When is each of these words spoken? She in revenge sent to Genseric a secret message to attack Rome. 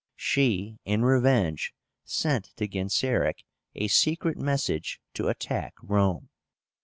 She 0.17 0.79
in 0.83 1.03
revenge 1.05 1.75
sent 2.03 2.45
to 2.55 2.67
Genseric 2.67 3.43
a 3.75 3.87
secret 3.87 4.35
message 4.35 4.99
to 5.13 5.27
attack 5.27 5.75
Rome. 5.79 6.29